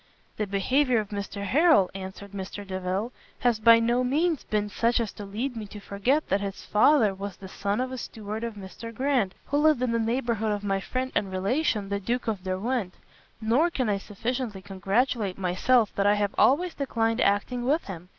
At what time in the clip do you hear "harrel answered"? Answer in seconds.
1.45-2.31